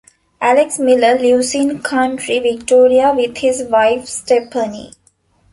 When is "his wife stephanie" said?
3.37-4.93